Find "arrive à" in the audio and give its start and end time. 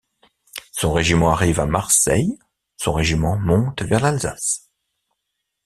1.31-1.67